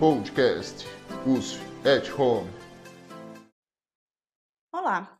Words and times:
Podcast 0.00 0.84
USF 1.24 1.60
at 1.86 2.10
Home. 2.18 2.50
Olá. 4.72 5.16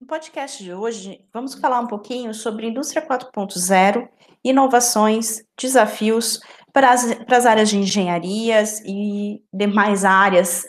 No 0.00 0.06
podcast 0.06 0.62
de 0.62 0.72
hoje, 0.72 1.26
vamos 1.32 1.54
falar 1.54 1.80
um 1.80 1.88
pouquinho 1.88 2.32
sobre 2.32 2.68
indústria 2.68 3.04
4.0, 3.04 4.08
inovações, 4.44 5.42
desafios 5.60 6.38
para 6.72 6.92
as, 6.92 7.12
para 7.24 7.36
as 7.38 7.44
áreas 7.44 7.68
de 7.68 7.76
engenharias 7.76 8.80
e 8.86 9.42
demais 9.52 10.04
áreas 10.04 10.64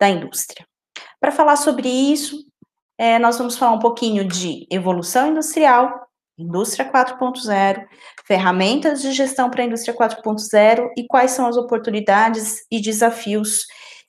da 0.00 0.08
indústria. 0.08 0.66
Para 1.20 1.30
falar 1.30 1.54
sobre 1.54 1.88
isso, 1.88 2.44
é, 2.98 3.16
nós 3.20 3.38
vamos 3.38 3.56
falar 3.56 3.72
um 3.72 3.80
pouquinho 3.80 4.26
de 4.26 4.66
evolução 4.68 5.28
industrial, 5.28 6.07
indústria 6.38 6.90
4.0, 6.90 7.84
ferramentas 8.24 9.02
de 9.02 9.12
gestão 9.12 9.50
para 9.50 9.62
a 9.62 9.66
indústria 9.66 9.94
4.0 9.94 10.90
e 10.96 11.06
quais 11.06 11.32
são 11.32 11.46
as 11.46 11.56
oportunidades 11.56 12.64
e 12.70 12.80
desafios 12.80 13.66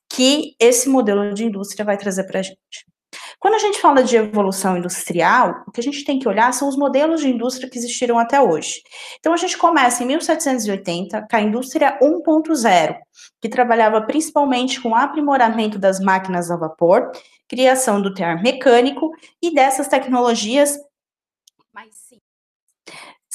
que 0.10 0.56
esse 0.60 0.90
modelo 0.90 1.34
de 1.34 1.46
indústria 1.46 1.86
vai 1.86 1.98
trazer 1.98 2.24
para 2.26 2.40
a 2.40 2.44
gente. 2.44 2.90
Quando 3.40 3.56
a 3.56 3.60
gente 3.60 3.80
fala 3.80 4.04
de 4.04 4.18
evolução 4.18 4.78
industrial, 4.78 5.64
o 5.68 5.72
que 5.72 5.80
a 5.80 5.84
gente 5.84 6.04
tem 6.04 6.20
que 6.20 6.28
olhar 6.28 6.54
são 6.54 6.68
os 6.68 6.76
modelos 6.76 7.22
de 7.22 7.30
indústria 7.30 7.70
que 7.70 7.78
existiram 7.78 8.20
até 8.20 8.42
hoje. 8.42 8.82
Então, 9.20 9.34
a 9.34 9.38
gente 9.38 9.58
começa 9.58 10.04
em 10.04 10.08
1780 10.08 11.26
com 11.30 11.36
a 11.36 11.42
indústria 11.42 11.98
1.0, 12.02 12.98
que 13.42 13.50
trabalhava 13.50 14.02
principalmente 14.02 14.82
com 14.82 14.94
aprimoramento 14.94 15.80
das 15.80 16.00
máquinas 16.00 16.52
a 16.52 16.58
vapor, 16.58 17.12
criação 17.48 18.02
do 18.02 18.14
tear 18.14 18.42
mecânico 18.44 19.10
e 19.42 19.54
dessas 19.54 19.88
tecnologias. 19.88 20.78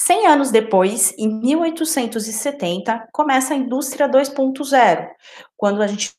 100 0.05 0.27
anos 0.27 0.51
depois, 0.51 1.15
em 1.17 1.27
1870, 1.27 3.07
começa 3.11 3.55
a 3.55 3.57
indústria 3.57 4.07
2.0, 4.07 5.09
quando 5.57 5.81
a 5.81 5.87
gente 5.87 6.13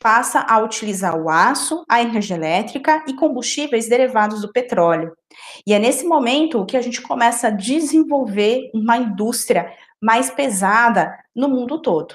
passa 0.00 0.40
a 0.40 0.58
utilizar 0.58 1.20
o 1.20 1.28
aço, 1.28 1.84
a 1.86 2.00
energia 2.00 2.36
elétrica 2.36 3.04
e 3.06 3.14
combustíveis 3.14 3.90
derivados 3.90 4.40
do 4.40 4.50
petróleo. 4.50 5.12
E 5.66 5.74
é 5.74 5.78
nesse 5.78 6.06
momento 6.06 6.64
que 6.64 6.78
a 6.78 6.80
gente 6.80 7.02
começa 7.02 7.48
a 7.48 7.50
desenvolver 7.50 8.70
uma 8.72 8.96
indústria 8.96 9.70
mais 10.00 10.30
pesada 10.30 11.14
no 11.34 11.46
mundo 11.46 11.82
todo. 11.82 12.14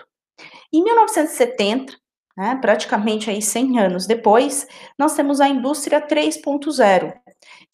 Em 0.73 0.83
1970, 0.83 2.00
né, 2.37 2.57
praticamente 2.61 3.29
aí 3.29 3.41
100 3.41 3.79
anos 3.79 4.07
depois, 4.07 4.67
nós 4.97 5.13
temos 5.15 5.41
a 5.41 5.47
indústria 5.47 6.01
3.0, 6.01 7.13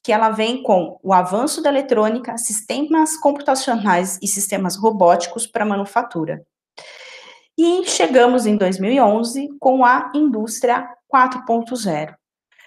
que 0.04 0.12
ela 0.12 0.30
vem 0.30 0.64
com 0.64 1.00
o 1.04 1.14
avanço 1.14 1.62
da 1.62 1.70
eletrônica, 1.70 2.38
sistemas 2.38 3.18
computacionais 3.18 4.18
e 4.22 4.28
sistemas 4.28 4.76
robóticos 4.76 5.46
para 5.46 5.66
manufatura. 5.66 6.46
E 7.58 7.84
chegamos 7.86 8.46
em 8.46 8.56
2011 8.56 9.50
com 9.60 9.84
a 9.84 10.12
indústria 10.14 10.88
4.0. 11.12 12.16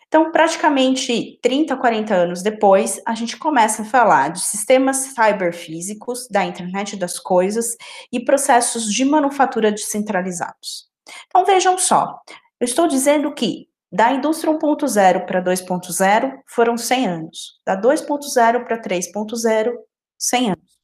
Então, 0.09 0.33
praticamente 0.33 1.39
30, 1.41 1.77
40 1.77 2.13
anos 2.13 2.43
depois, 2.43 3.01
a 3.07 3.15
gente 3.15 3.37
começa 3.37 3.83
a 3.83 3.85
falar 3.85 4.33
de 4.33 4.41
sistemas 4.41 5.15
cyberfísicos, 5.15 6.27
da 6.29 6.45
internet 6.45 6.97
das 6.97 7.17
coisas 7.17 7.77
e 8.13 8.19
processos 8.19 8.93
de 8.93 9.05
manufatura 9.05 9.71
descentralizados. 9.71 10.90
Então, 11.27 11.45
vejam 11.45 11.79
só, 11.79 12.21
eu 12.61 12.65
estou 12.65 12.87
dizendo 12.87 13.33
que 13.35 13.69
da 13.93 14.13
indústria 14.13 14.53
1.0 14.53 15.27
para 15.27 15.43
2.0 15.43 16.41
foram 16.47 16.77
100 16.77 17.07
anos, 17.07 17.61
da 17.67 17.81
2.0 17.81 18.65
para 18.65 18.81
3.0, 18.81 19.73
100 20.19 20.51
anos. 20.51 20.81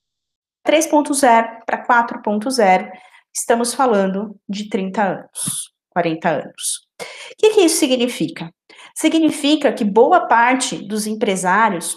3.0 0.67 1.65
para 1.65 1.87
4.0 1.87 2.91
estamos 3.33 3.75
falando 3.75 4.35
de 4.49 4.69
30 4.69 5.03
anos, 5.03 5.73
40 5.91 6.29
anos. 6.29 6.89
O 7.01 7.37
que, 7.39 7.51
que 7.51 7.61
isso 7.61 7.77
significa? 7.77 8.53
Significa 8.95 9.73
que 9.73 9.85
boa 9.85 10.27
parte 10.27 10.77
dos 10.77 11.07
empresários 11.07 11.97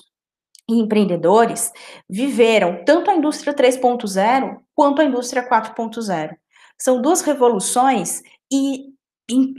e 0.69 0.73
empreendedores 0.73 1.71
viveram 2.07 2.83
tanto 2.85 3.09
a 3.09 3.15
indústria 3.15 3.53
3.0 3.53 4.57
quanto 4.75 5.01
a 5.01 5.05
indústria 5.05 5.47
4.0. 5.47 6.35
São 6.81 7.01
duas 7.01 7.21
revoluções 7.21 8.21
e 8.51 8.93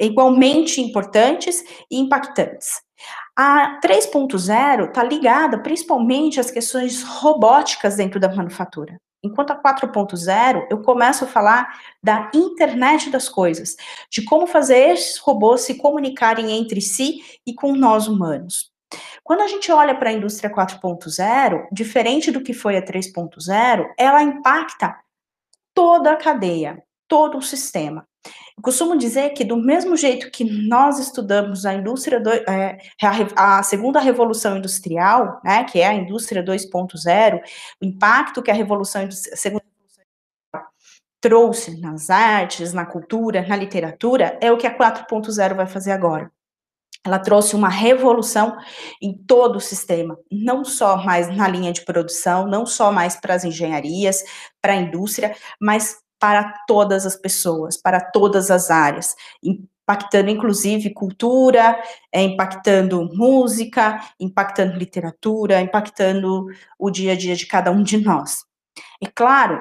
igualmente 0.01 0.81
importantes 0.81 1.63
e 1.91 1.99
impactantes. 1.99 2.83
A 3.37 3.81
3.0 3.81 4.89
está 4.89 5.03
ligada 5.03 5.59
principalmente 5.59 6.41
às 6.41 6.51
questões 6.51 7.03
robóticas 7.03 7.97
dentro 7.97 8.19
da 8.19 8.35
manufatura. 8.35 9.01
Enquanto 9.23 9.51
a 9.51 9.63
4.0, 9.63 10.67
eu 10.71 10.83
começo 10.83 11.25
a 11.25 11.29
falar 11.29 11.79
da 12.03 12.31
internet 12.35 13.11
das 13.11 13.29
coisas, 13.29 13.77
de 14.11 14.25
como 14.25 14.47
fazer 14.47 14.91
esses 14.91 15.19
robôs 15.19 15.61
se 15.61 15.75
comunicarem 15.75 16.53
entre 16.53 16.81
si 16.81 17.23
e 17.47 17.55
com 17.55 17.73
nós 17.73 18.09
humanos. 18.09 18.71
Quando 19.23 19.43
a 19.43 19.47
gente 19.47 19.71
olha 19.71 19.95
para 19.95 20.09
a 20.09 20.13
indústria 20.13 20.53
4.0, 20.53 21.69
diferente 21.71 22.31
do 22.31 22.43
que 22.43 22.55
foi 22.55 22.77
a 22.77 22.85
3.0, 22.85 23.87
ela 23.99 24.23
impacta 24.23 24.99
toda 25.75 26.13
a 26.13 26.17
cadeia, 26.17 26.83
todo 27.11 27.39
o 27.39 27.43
sistema. 27.43 28.07
Eu 28.57 28.63
costumo 28.63 28.97
dizer 28.97 29.31
que, 29.31 29.45
do 29.45 29.57
mesmo 29.57 29.97
jeito 29.97 30.31
que 30.31 30.45
nós 30.45 31.01
estudamos 31.01 31.67
a 31.67 31.75
indústria, 31.75 32.21
do, 32.21 32.31
é, 32.31 32.79
a, 33.37 33.59
a, 33.59 33.63
segunda 33.65 33.99
revolução 33.99 34.57
industrial, 34.57 35.41
né, 35.45 35.65
que 35.65 35.81
é 35.81 35.89
a 35.89 35.95
indústria 35.95 36.43
2.0, 36.43 37.41
o 37.83 37.85
impacto 37.85 38.43
que 38.43 38.51
a 38.51 38.55
revolução 38.55 39.03
a 39.03 39.37
segunda 39.37 39.65
trouxe 41.21 41.79
nas 41.81 42.09
artes, 42.09 42.73
na 42.73 42.87
cultura, 42.87 43.47
na 43.47 43.57
literatura, 43.57 44.39
é 44.41 44.53
o 44.53 44.57
que 44.57 44.67
a 44.67 44.77
4.0 44.77 45.55
vai 45.55 45.67
fazer 45.67 45.91
agora. 45.91 46.31
Ela 47.05 47.19
trouxe 47.19 47.57
uma 47.57 47.69
revolução 47.69 48.57
em 49.03 49.17
todo 49.27 49.57
o 49.57 49.61
sistema, 49.61 50.19
não 50.31 50.65
só 50.65 50.99
mais 50.99 51.35
na 51.35 51.49
linha 51.49 51.73
de 51.73 51.85
produção, 51.85 52.47
não 52.47 52.65
só 52.65 52.93
mais 52.93 53.17
para 53.17 53.35
as 53.35 53.45
engenharias, 53.45 54.23
para 54.63 54.75
a 54.75 54.77
indústria, 54.77 55.35
mas 55.61 55.99
para 56.21 56.53
todas 56.67 57.07
as 57.07 57.17
pessoas, 57.17 57.77
para 57.77 58.01
todas 58.01 58.51
as 58.51 58.71
áreas, 58.71 59.17
impactando 59.43 60.31
inclusive 60.31 60.91
cultura, 60.91 61.83
é, 62.13 62.23
impactando 62.23 63.09
música, 63.15 63.99
impactando 64.21 64.77
literatura, 64.77 65.61
impactando 65.61 66.47
o 66.79 66.91
dia 66.91 67.13
a 67.13 67.17
dia 67.17 67.35
de 67.35 67.47
cada 67.47 67.73
um 67.73 67.83
de 67.83 67.97
nós. 67.97 68.45
É 69.03 69.07
claro 69.07 69.61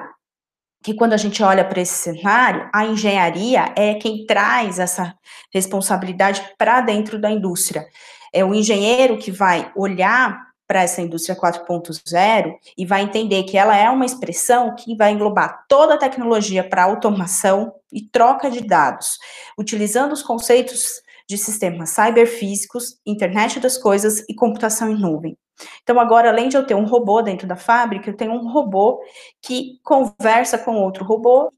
que 0.82 0.94
quando 0.94 1.14
a 1.14 1.16
gente 1.16 1.42
olha 1.42 1.64
para 1.64 1.80
esse 1.80 1.94
cenário, 1.94 2.68
a 2.72 2.84
engenharia 2.84 3.72
é 3.76 3.94
quem 3.94 4.24
traz 4.26 4.78
essa 4.78 5.14
responsabilidade 5.52 6.42
para 6.56 6.80
dentro 6.80 7.18
da 7.18 7.30
indústria. 7.30 7.86
É 8.32 8.44
o 8.44 8.54
engenheiro 8.54 9.18
que 9.18 9.30
vai 9.30 9.72
olhar 9.74 10.49
para 10.70 10.82
essa 10.84 11.02
indústria 11.02 11.34
4.0 11.34 12.54
e 12.78 12.86
vai 12.86 13.02
entender 13.02 13.42
que 13.42 13.58
ela 13.58 13.76
é 13.76 13.90
uma 13.90 14.06
expressão 14.06 14.76
que 14.76 14.94
vai 14.94 15.10
englobar 15.10 15.64
toda 15.68 15.94
a 15.94 15.98
tecnologia 15.98 16.62
para 16.62 16.84
automação 16.84 17.74
e 17.92 18.00
troca 18.00 18.48
de 18.48 18.60
dados, 18.60 19.18
utilizando 19.58 20.12
os 20.12 20.22
conceitos 20.22 21.02
de 21.28 21.36
sistemas 21.36 21.90
cyberfísicos, 21.90 23.00
internet 23.04 23.58
das 23.58 23.76
coisas 23.76 24.20
e 24.28 24.34
computação 24.34 24.88
em 24.88 24.96
nuvem. 24.96 25.36
Então, 25.82 25.98
agora, 25.98 26.28
além 26.30 26.48
de 26.48 26.56
eu 26.56 26.64
ter 26.64 26.76
um 26.76 26.86
robô 26.86 27.20
dentro 27.20 27.48
da 27.48 27.56
fábrica, 27.56 28.08
eu 28.08 28.16
tenho 28.16 28.30
um 28.30 28.48
robô 28.48 29.02
que 29.42 29.80
conversa 29.82 30.56
com 30.56 30.76
outro 30.76 31.04
robô, 31.04 31.52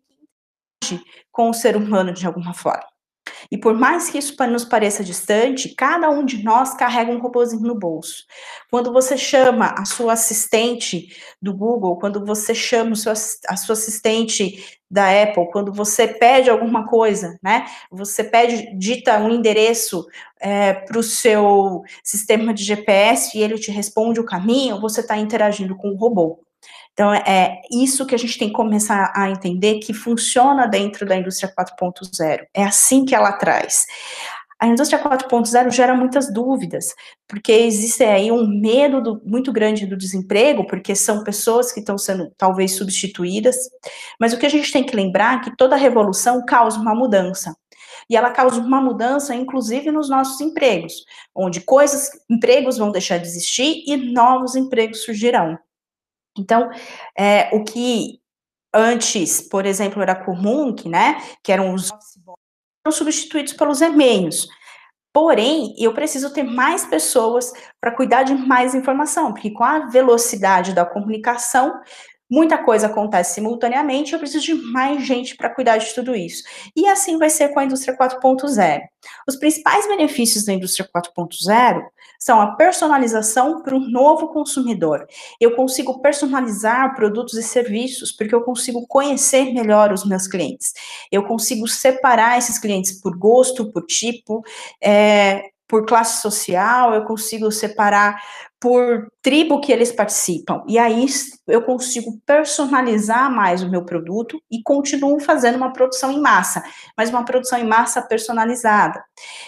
com 1.31 1.51
o 1.51 1.55
ser 1.55 1.77
humano 1.77 2.15
de 2.15 2.27
alguma 2.27 2.55
forma. 2.55 2.92
E 3.51 3.59
por 3.59 3.75
mais 3.75 4.09
que 4.09 4.19
isso 4.19 4.35
nos 4.47 4.65
pareça 4.65 5.05
distante, 5.05 5.75
cada 5.75 6.11
um 6.11 6.25
de 6.25 6.43
nós 6.43 6.75
carrega 6.75 7.11
um 7.11 7.21
robôzinho 7.21 7.63
no 7.63 7.75
bolso. 7.75 8.25
Quando 8.71 8.93
você 8.93 9.17
chama 9.17 9.75
a 9.77 9.85
sua 9.85 10.15
assistente 10.15 11.09
do 11.41 11.55
Google, 11.55 11.99
quando 11.99 12.25
você 12.25 12.55
chama 12.55 12.93
a 13.49 13.57
sua 13.57 13.73
assistente 13.73 14.81
da 14.91 15.23
Apple, 15.23 15.51
quando 15.51 15.73
você 15.73 16.07
pede 16.07 16.51
alguma 16.51 16.87
coisa, 16.87 17.39
né? 17.43 17.65
Você 17.91 18.23
pede, 18.23 18.77
dita 18.77 19.19
um 19.19 19.31
endereço 19.31 20.07
é, 20.39 20.75
para 20.75 20.99
o 20.99 21.03
seu 21.03 21.83
sistema 22.05 22.53
de 22.53 22.63
GPS 22.63 23.37
e 23.37 23.43
ele 23.43 23.59
te 23.59 23.71
responde 23.71 24.21
o 24.21 24.27
caminho, 24.27 24.81
você 24.81 25.01
está 25.01 25.17
interagindo 25.17 25.75
com 25.77 25.89
o 25.89 25.97
robô. 25.97 26.45
Então, 26.93 27.13
é, 27.13 27.23
é 27.27 27.61
isso 27.71 28.07
que 28.07 28.15
a 28.15 28.19
gente 28.19 28.39
tem 28.39 28.49
que 28.49 28.55
começar 28.55 29.13
a 29.17 29.31
entender 29.31 29.79
que 29.79 29.95
funciona 29.95 30.67
dentro 30.67 31.07
da 31.07 31.17
indústria 31.17 31.53
4.0. 31.53 32.47
É 32.55 32.65
assim 32.65 33.05
que 33.05 33.15
ela 33.15 33.33
traz. 33.33 33.87
A 34.63 34.69
indústria 34.69 35.03
4.0 35.03 35.73
gera 35.73 35.93
muitas 35.93 36.33
dúvidas, 36.33 36.95
porque 37.27 37.51
existe 37.51 38.05
aí 38.05 38.31
um 38.31 38.47
medo 38.47 39.03
do, 39.03 39.21
muito 39.25 39.51
grande 39.51 39.87
do 39.87 39.97
desemprego, 39.97 40.65
porque 40.69 40.95
são 40.95 41.25
pessoas 41.25 41.73
que 41.73 41.81
estão 41.81 41.99
sendo 41.99 42.33
talvez 42.39 42.77
substituídas, 42.77 43.57
mas 44.21 44.33
o 44.33 44.39
que 44.39 44.47
a 44.47 44.49
gente 44.49 44.71
tem 44.71 44.85
que 44.85 44.95
lembrar 44.95 45.39
é 45.39 45.41
que 45.41 45.57
toda 45.57 45.75
revolução 45.75 46.45
causa 46.47 46.79
uma 46.79 46.95
mudança. 46.95 47.53
E 48.09 48.17
ela 48.17 48.31
causa 48.31 48.61
uma 48.61 48.81
mudança, 48.81 49.35
inclusive, 49.35 49.91
nos 49.91 50.09
nossos 50.09 50.41
empregos, 50.41 50.95
onde 51.35 51.61
coisas, 51.61 52.11
empregos 52.31 52.79
vão 52.79 52.93
deixar 52.93 53.19
de 53.19 53.27
existir 53.27 53.83
e 53.85 53.97
novos 53.97 54.55
empregos 54.55 55.03
surgirão. 55.03 55.59
Então, 56.37 56.71
é, 57.19 57.55
o 57.55 57.65
que 57.65 58.21
antes, 58.75 59.41
por 59.41 59.67
exemplo, 59.67 60.03
era 60.03 60.15
comum, 60.15 60.75
que, 60.75 60.89
né, 60.89 61.21
que 61.43 61.53
eram 61.53 61.75
os 61.75 61.91
substituídos 62.91 63.53
pelos 63.53 63.81
e-mails. 63.81 64.49
Porém, 65.13 65.75
eu 65.79 65.93
preciso 65.93 66.33
ter 66.33 66.43
mais 66.43 66.87
pessoas 66.87 67.53
para 67.79 67.95
cuidar 67.95 68.23
de 68.23 68.35
mais 68.35 68.75
informação, 68.75 69.33
porque 69.33 69.51
com 69.51 69.63
a 69.63 69.87
velocidade 69.91 70.73
da 70.73 70.87
comunicação, 70.87 71.79
muita 72.33 72.57
coisa 72.57 72.87
acontece 72.87 73.35
simultaneamente, 73.35 74.15
eu 74.15 74.19
preciso 74.19 74.43
de 74.43 74.55
mais 74.55 75.07
gente 75.07 75.37
para 75.37 75.51
cuidar 75.51 75.77
de 75.77 75.95
tudo 75.95 76.17
isso. 76.17 76.43
E 76.75 76.89
assim 76.89 77.19
vai 77.19 77.29
ser 77.29 77.51
com 77.51 77.61
a 77.61 77.65
indústria 77.65 77.95
4.0. 77.95 78.81
Os 79.29 79.37
principais 79.37 79.87
benefícios 79.87 80.47
da 80.47 80.55
indústria 80.55 80.89
4.0 80.97 81.83
são 82.19 82.41
a 82.41 82.57
personalização 82.57 83.63
para 83.63 83.77
o 83.77 83.81
novo 83.81 84.29
consumidor. 84.29 85.07
Eu 85.39 85.55
consigo 85.55 86.01
personalizar 86.01 86.95
produtos 86.97 87.35
e 87.35 87.43
serviços 87.43 88.11
porque 88.11 88.35
eu 88.35 88.41
consigo 88.41 88.87
conhecer 88.87 89.53
melhor 89.53 89.93
os 89.93 90.07
meus 90.07 90.27
clientes. 90.27 90.73
Eu 91.11 91.25
consigo 91.25 91.69
separar 91.69 92.39
esses 92.39 92.59
clientes 92.59 92.93
por 92.99 93.15
gosto, 93.19 93.71
por 93.71 93.85
tipo, 93.85 94.43
é, 94.81 95.52
por 95.73 95.87
classe 95.87 96.21
social, 96.21 96.93
eu 96.93 97.03
consigo 97.07 97.51
separar 97.51 98.23
por 98.61 99.09
tribo 99.23 99.59
que 99.59 99.73
eles 99.73 99.91
participam. 99.91 100.63
E 100.69 100.79
aí 100.79 101.07
eu 101.49 101.63
consigo 101.63 102.21
personalizar 102.27 103.35
mais 103.35 103.63
o 103.63 103.71
meu 103.71 103.83
produto 103.83 104.39
e 104.51 104.63
continuo 104.63 105.19
fazendo 105.19 105.57
uma 105.57 105.73
produção 105.73 106.13
em 106.13 106.21
massa, 106.21 106.63
mas 106.95 107.09
uma 107.09 107.25
produção 107.25 107.59
em 107.59 107.67
massa 107.67 108.03
personalizada. 108.03 109.03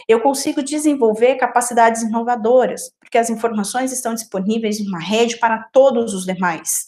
Eu 0.08 0.22
consigo 0.22 0.62
desenvolver 0.62 1.34
capacidades 1.34 2.00
inovadoras, 2.00 2.90
porque 2.98 3.18
as 3.18 3.28
informações 3.28 3.92
estão 3.92 4.14
disponíveis 4.14 4.80
em 4.80 4.88
uma 4.88 5.00
rede 5.00 5.36
para 5.36 5.68
todos 5.74 6.14
os 6.14 6.24
demais. 6.24 6.86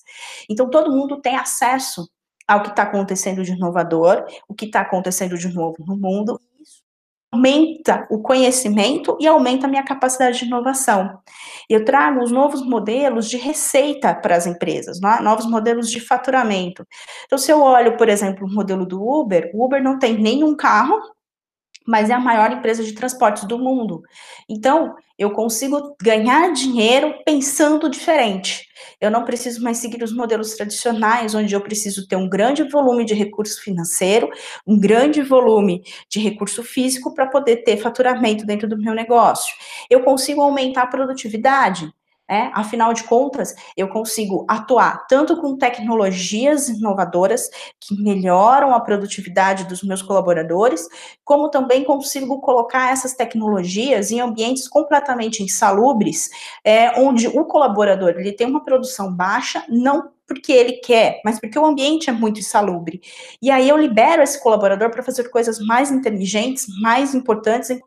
Então 0.48 0.70
todo 0.70 0.90
mundo 0.90 1.20
tem 1.20 1.36
acesso 1.36 2.08
ao 2.48 2.62
que 2.62 2.70
está 2.70 2.84
acontecendo 2.84 3.42
de 3.42 3.52
inovador, 3.52 4.24
o 4.48 4.54
que 4.54 4.64
está 4.64 4.80
acontecendo 4.80 5.36
de 5.36 5.52
novo 5.52 5.76
no 5.86 5.94
mundo, 5.94 6.40
aumenta 7.32 8.06
o 8.10 8.20
conhecimento 8.20 9.16
e 9.20 9.26
aumenta 9.26 9.66
a 9.66 9.70
minha 9.70 9.82
capacidade 9.82 10.38
de 10.38 10.44
inovação. 10.44 11.18
Eu 11.68 11.84
trago 11.84 12.22
os 12.22 12.30
novos 12.30 12.62
modelos 12.62 13.28
de 13.28 13.36
receita 13.36 14.14
para 14.14 14.36
as 14.36 14.46
empresas, 14.46 14.98
é? 15.02 15.22
novos 15.22 15.46
modelos 15.46 15.90
de 15.90 16.00
faturamento. 16.00 16.86
Então, 17.24 17.38
se 17.38 17.50
eu 17.50 17.60
olho, 17.60 17.96
por 17.96 18.08
exemplo, 18.08 18.46
o 18.46 18.52
modelo 18.52 18.86
do 18.86 19.02
Uber, 19.02 19.50
o 19.54 19.64
Uber 19.64 19.82
não 19.82 19.98
tem 19.98 20.16
nenhum 20.18 20.56
carro, 20.56 21.00
mas 21.86 22.10
é 22.10 22.14
a 22.14 22.20
maior 22.20 22.52
empresa 22.52 22.82
de 22.82 22.92
transportes 22.92 23.44
do 23.44 23.58
mundo. 23.58 24.02
Então, 24.48 24.94
eu 25.18 25.30
consigo 25.30 25.96
ganhar 26.02 26.52
dinheiro 26.52 27.14
pensando 27.24 27.88
diferente. 27.88 28.66
Eu 29.00 29.10
não 29.10 29.24
preciso 29.24 29.62
mais 29.62 29.78
seguir 29.78 30.02
os 30.02 30.12
modelos 30.12 30.54
tradicionais, 30.54 31.34
onde 31.34 31.54
eu 31.54 31.60
preciso 31.60 32.06
ter 32.06 32.16
um 32.16 32.28
grande 32.28 32.62
volume 32.64 33.04
de 33.04 33.14
recurso 33.14 33.62
financeiro, 33.62 34.28
um 34.66 34.78
grande 34.78 35.22
volume 35.22 35.82
de 36.08 36.20
recurso 36.20 36.62
físico 36.62 37.14
para 37.14 37.26
poder 37.26 37.58
ter 37.58 37.78
faturamento 37.78 38.44
dentro 38.44 38.68
do 38.68 38.78
meu 38.78 38.94
negócio. 38.94 39.54
Eu 39.88 40.02
consigo 40.02 40.42
aumentar 40.42 40.82
a 40.82 40.86
produtividade. 40.86 41.90
É, 42.28 42.50
afinal 42.54 42.92
de 42.92 43.04
contas, 43.04 43.54
eu 43.76 43.86
consigo 43.88 44.44
atuar 44.48 45.06
tanto 45.06 45.40
com 45.40 45.56
tecnologias 45.56 46.68
inovadoras 46.68 47.48
que 47.80 47.94
melhoram 48.02 48.74
a 48.74 48.80
produtividade 48.80 49.64
dos 49.64 49.80
meus 49.84 50.02
colaboradores, 50.02 50.88
como 51.24 51.48
também 51.48 51.84
consigo 51.84 52.40
colocar 52.40 52.90
essas 52.90 53.14
tecnologias 53.14 54.10
em 54.10 54.20
ambientes 54.20 54.66
completamente 54.66 55.40
insalubres, 55.40 56.28
é, 56.64 57.00
onde 57.00 57.28
o 57.28 57.44
colaborador 57.44 58.14
ele 58.18 58.32
tem 58.32 58.48
uma 58.48 58.64
produção 58.64 59.14
baixa, 59.14 59.64
não 59.68 60.10
porque 60.26 60.52
ele 60.52 60.72
quer, 60.78 61.20
mas 61.24 61.38
porque 61.38 61.56
o 61.56 61.64
ambiente 61.64 62.10
é 62.10 62.12
muito 62.12 62.40
insalubre. 62.40 63.00
E 63.40 63.52
aí 63.52 63.68
eu 63.68 63.76
libero 63.76 64.20
esse 64.20 64.42
colaborador 64.42 64.90
para 64.90 65.04
fazer 65.04 65.30
coisas 65.30 65.60
mais 65.60 65.92
inteligentes, 65.92 66.66
mais 66.80 67.14
importantes, 67.14 67.78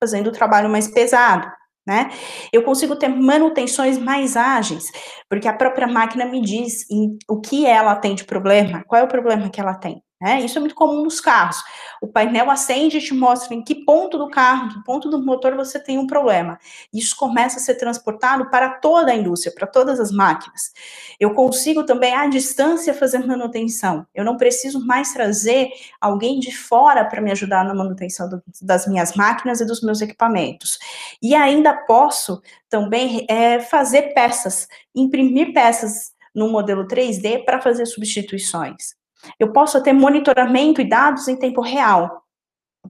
fazendo 0.00 0.28
o 0.28 0.32
trabalho 0.32 0.70
mais 0.70 0.88
pesado 0.88 1.52
né? 1.86 2.10
Eu 2.52 2.62
consigo 2.62 2.96
ter 2.96 3.08
manutenções 3.08 3.98
mais 3.98 4.36
ágeis, 4.36 4.84
porque 5.28 5.48
a 5.48 5.52
própria 5.52 5.86
máquina 5.86 6.24
me 6.24 6.40
diz 6.40 6.86
o 7.28 7.40
que 7.40 7.66
ela 7.66 7.96
tem 7.96 8.14
de 8.14 8.24
problema, 8.24 8.84
qual 8.86 9.00
é 9.00 9.04
o 9.04 9.08
problema 9.08 9.50
que 9.50 9.60
ela 9.60 9.74
tem. 9.74 10.02
Né? 10.20 10.40
Isso 10.40 10.56
é 10.56 10.60
muito 10.60 10.76
comum 10.76 11.02
nos 11.02 11.20
carros. 11.20 11.56
O 12.02 12.08
painel 12.08 12.50
acende 12.50 12.98
e 12.98 13.00
te 13.00 13.14
mostra 13.14 13.54
em 13.54 13.62
que 13.62 13.76
ponto 13.76 14.18
do 14.18 14.28
carro, 14.28 14.70
que 14.70 14.82
ponto 14.82 15.08
do 15.08 15.24
motor 15.24 15.54
você 15.54 15.78
tem 15.78 15.98
um 15.98 16.06
problema. 16.08 16.58
Isso 16.92 17.16
começa 17.16 17.58
a 17.58 17.60
ser 17.60 17.76
transportado 17.76 18.50
para 18.50 18.70
toda 18.70 19.12
a 19.12 19.14
indústria, 19.14 19.54
para 19.54 19.68
todas 19.68 20.00
as 20.00 20.10
máquinas. 20.10 20.72
Eu 21.20 21.32
consigo 21.32 21.84
também, 21.84 22.12
à 22.12 22.26
distância, 22.26 22.92
fazer 22.92 23.24
manutenção. 23.24 24.04
Eu 24.12 24.24
não 24.24 24.36
preciso 24.36 24.84
mais 24.84 25.12
trazer 25.12 25.70
alguém 26.00 26.40
de 26.40 26.50
fora 26.50 27.04
para 27.04 27.20
me 27.20 27.30
ajudar 27.30 27.64
na 27.64 27.72
manutenção 27.72 28.28
do, 28.28 28.42
das 28.60 28.84
minhas 28.88 29.14
máquinas 29.14 29.60
e 29.60 29.64
dos 29.64 29.80
meus 29.80 30.00
equipamentos. 30.00 30.80
E 31.22 31.36
ainda 31.36 31.72
posso 31.72 32.42
também 32.68 33.24
é, 33.30 33.60
fazer 33.60 34.12
peças, 34.12 34.66
imprimir 34.92 35.52
peças 35.52 36.10
no 36.34 36.48
modelo 36.48 36.84
3D 36.84 37.44
para 37.44 37.60
fazer 37.60 37.86
substituições. 37.86 39.00
Eu 39.38 39.52
posso 39.52 39.82
ter 39.82 39.92
monitoramento 39.92 40.80
e 40.80 40.88
dados 40.88 41.28
em 41.28 41.36
tempo 41.36 41.60
real. 41.60 42.22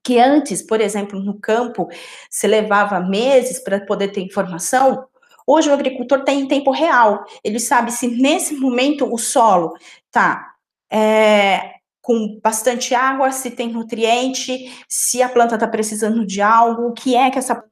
Que 0.03 0.19
antes, 0.19 0.63
por 0.63 0.81
exemplo, 0.81 1.21
no 1.21 1.39
campo, 1.39 1.89
se 2.31 2.47
levava 2.47 3.01
meses 3.01 3.59
para 3.59 3.81
poder 3.81 4.09
ter 4.09 4.21
informação, 4.21 5.07
hoje 5.47 5.69
o 5.69 5.75
agricultor 5.75 6.25
tem 6.25 6.41
em 6.41 6.49
tempo 6.49 6.71
real. 6.71 7.25
Ele 7.45 7.61
sabe 7.61 7.93
se 7.93 8.09
nesse 8.09 8.55
momento 8.55 9.13
o 9.13 9.19
solo 9.19 9.75
está 10.07 10.55
é, 10.91 11.75
com 12.01 12.41
bastante 12.43 12.95
água, 12.95 13.31
se 13.31 13.51
tem 13.51 13.73
nutriente, 13.73 14.85
se 14.89 15.23
a 15.23 15.29
planta 15.29 15.55
está 15.55 15.69
precisando 15.69 16.27
de 16.27 16.43
algo, 16.43 16.89
o 16.89 16.93
que 16.93 17.15
é 17.15 17.31
que 17.31 17.39
essa 17.39 17.65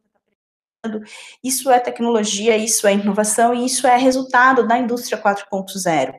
isso 1.45 1.71
é 1.71 1.79
tecnologia, 1.79 2.57
isso 2.57 2.87
é 2.87 2.95
inovação 2.95 3.55
e 3.55 3.67
isso 3.67 3.87
é 3.87 3.99
resultado 3.99 4.67
da 4.67 4.79
indústria 4.79 5.21
4.0. 5.21 6.15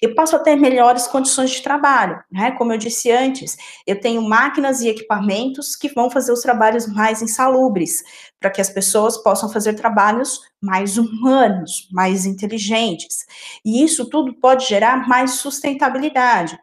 Eu 0.00 0.14
passo 0.14 0.36
a 0.36 0.38
ter 0.38 0.56
melhores 0.56 1.06
condições 1.06 1.50
de 1.50 1.62
trabalho, 1.62 2.18
né? 2.32 2.52
Como 2.52 2.72
eu 2.72 2.78
disse 2.78 3.10
antes, 3.10 3.56
eu 3.86 4.00
tenho 4.00 4.22
máquinas 4.22 4.80
e 4.80 4.88
equipamentos 4.88 5.76
que 5.76 5.88
vão 5.88 6.10
fazer 6.10 6.32
os 6.32 6.40
trabalhos 6.40 6.86
mais 6.86 7.20
insalubres, 7.20 8.02
para 8.40 8.50
que 8.50 8.60
as 8.60 8.70
pessoas 8.70 9.18
possam 9.18 9.52
fazer 9.52 9.74
trabalhos 9.74 10.40
mais 10.62 10.96
humanos, 10.96 11.86
mais 11.92 12.24
inteligentes. 12.24 13.26
E 13.62 13.84
isso 13.84 14.08
tudo 14.08 14.32
pode 14.34 14.66
gerar 14.66 15.06
mais 15.06 15.32
sustentabilidade. 15.32 16.58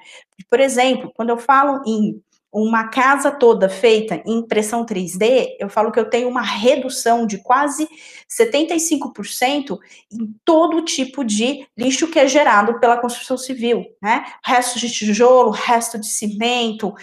Por 0.49 0.59
exemplo, 0.59 1.11
quando 1.15 1.29
eu 1.29 1.37
falo 1.37 1.81
em 1.85 2.19
uma 2.53 2.87
casa 2.87 3.31
toda 3.31 3.67
feita 3.67 4.21
em 4.25 4.39
impressão 4.39 4.85
3D, 4.85 5.55
eu 5.59 5.69
falo 5.69 5.91
que 5.91 5.99
eu 5.99 6.09
tenho 6.09 6.29
uma 6.29 6.41
redução 6.41 7.25
de 7.25 7.39
quase 7.39 7.87
75% 8.29 9.79
em 10.11 10.35
todo 10.45 10.85
tipo 10.85 11.23
de 11.23 11.65
lixo 11.77 12.07
que 12.07 12.19
é 12.19 12.27
gerado 12.27 12.79
pela 12.79 12.97
construção 12.97 13.37
civil, 13.37 13.85
né? 14.01 14.25
Resto 14.45 14.79
de 14.79 14.91
tijolo, 14.91 15.49
resto 15.49 15.99
de 15.99 16.07
cimento, 16.07 16.93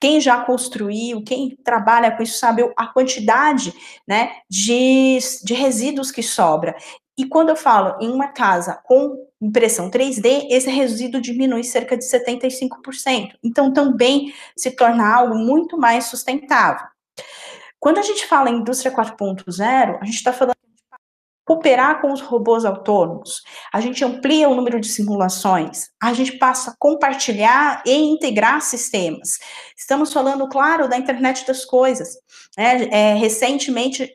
quem 0.00 0.20
já 0.20 0.44
construiu, 0.44 1.22
quem 1.22 1.56
trabalha 1.64 2.10
com 2.16 2.22
isso 2.22 2.38
sabe 2.38 2.62
a 2.76 2.86
quantidade, 2.86 3.74
né, 4.06 4.30
de, 4.48 5.18
de 5.42 5.54
resíduos 5.54 6.10
que 6.10 6.22
sobra. 6.22 6.76
E 7.18 7.26
quando 7.26 7.48
eu 7.48 7.56
falo 7.56 7.98
em 8.00 8.08
uma 8.08 8.28
casa 8.28 8.80
com 8.84 9.26
impressão 9.42 9.90
3D, 9.90 10.46
esse 10.50 10.70
resíduo 10.70 11.20
diminui 11.20 11.64
cerca 11.64 11.96
de 11.96 12.04
75%. 12.04 13.32
Então, 13.42 13.72
também 13.72 14.32
se 14.56 14.70
torna 14.70 15.12
algo 15.12 15.34
muito 15.34 15.76
mais 15.76 16.04
sustentável. 16.04 16.86
Quando 17.80 17.98
a 17.98 18.02
gente 18.02 18.24
fala 18.24 18.50
em 18.50 18.58
indústria 18.58 18.94
4.0, 18.94 19.98
a 20.00 20.04
gente 20.04 20.14
está 20.14 20.32
falando 20.32 20.56
cooperar 21.44 22.02
com 22.02 22.12
os 22.12 22.20
robôs 22.20 22.66
autônomos, 22.66 23.42
a 23.72 23.80
gente 23.80 24.04
amplia 24.04 24.50
o 24.50 24.54
número 24.54 24.78
de 24.78 24.86
simulações, 24.86 25.88
a 25.98 26.12
gente 26.12 26.32
passa 26.32 26.72
a 26.72 26.74
compartilhar 26.78 27.82
e 27.86 27.94
integrar 27.94 28.60
sistemas. 28.60 29.38
Estamos 29.74 30.12
falando, 30.12 30.46
claro, 30.46 30.86
da 30.86 30.98
internet 30.98 31.46
das 31.46 31.64
coisas. 31.64 32.18
Né? 32.54 32.84
É, 32.90 33.14
recentemente, 33.14 34.14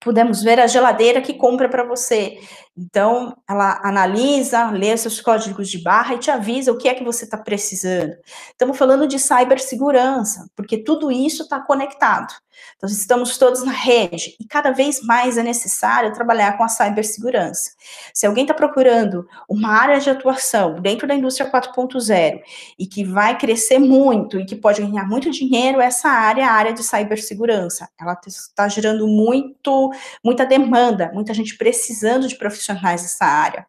pudemos 0.00 0.42
ver 0.42 0.60
a 0.60 0.66
geladeira 0.66 1.20
que 1.20 1.34
compra 1.34 1.68
para 1.68 1.84
você. 1.84 2.38
Então, 2.76 3.36
ela 3.48 3.80
analisa, 3.82 4.70
lê 4.70 4.96
seus 4.96 5.20
códigos 5.20 5.68
de 5.68 5.82
barra 5.82 6.14
e 6.14 6.18
te 6.18 6.30
avisa 6.30 6.70
o 6.72 6.78
que 6.78 6.88
é 6.88 6.94
que 6.94 7.04
você 7.04 7.24
está 7.24 7.36
precisando. 7.36 8.14
Estamos 8.50 8.78
falando 8.78 9.06
de 9.06 9.18
cibersegurança, 9.18 10.48
porque 10.54 10.78
tudo 10.78 11.10
isso 11.10 11.42
está 11.42 11.60
conectado. 11.60 12.32
Então, 12.76 12.88
estamos 12.88 13.36
todos 13.38 13.62
na 13.64 13.72
rede 13.72 14.36
e 14.40 14.44
cada 14.44 14.70
vez 14.70 15.02
mais 15.02 15.36
é 15.36 15.42
necessário 15.42 16.12
trabalhar 16.12 16.56
com 16.56 16.64
a 16.64 16.68
cibersegurança. 16.68 17.72
Se 18.14 18.26
alguém 18.26 18.44
está 18.44 18.54
procurando 18.54 19.26
uma 19.48 19.70
área 19.70 19.98
de 19.98 20.08
atuação 20.08 20.80
dentro 20.80 21.06
da 21.06 21.14
indústria 21.14 21.50
4.0 21.50 22.40
e 22.78 22.86
que 22.86 23.04
vai 23.04 23.36
crescer 23.36 23.78
muito 23.78 24.38
e 24.38 24.44
que 24.44 24.56
pode 24.56 24.80
ganhar 24.80 25.08
muito 25.08 25.30
dinheiro, 25.30 25.80
essa 25.80 26.08
área 26.08 26.42
é 26.42 26.44
a 26.44 26.52
área 26.52 26.72
de 26.72 26.82
cibersegurança. 26.82 27.88
Ela 28.00 28.18
está 28.26 28.68
gerando 28.68 29.06
muito, 29.06 29.90
muita 30.24 30.46
demanda, 30.46 31.10
muita 31.12 31.34
gente 31.34 31.56
precisando 31.56 32.28
de 32.28 32.36
profissionais 32.36 33.02
dessa 33.02 33.24
área. 33.24 33.66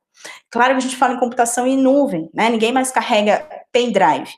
Claro 0.50 0.74
que 0.74 0.78
a 0.78 0.82
gente 0.82 0.98
fala 0.98 1.14
em 1.14 1.20
computação 1.20 1.66
em 1.66 1.78
nuvem, 1.78 2.30
né? 2.34 2.50
Ninguém 2.50 2.72
mais 2.72 2.92
carrega 2.92 3.46
pendrive. 3.72 4.30